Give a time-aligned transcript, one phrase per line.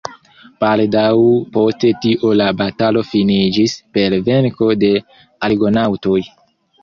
[0.63, 1.09] Baldaŭ
[1.57, 4.91] post tio la batalo finiĝis per venko de
[5.49, 6.19] Argonaŭtoj.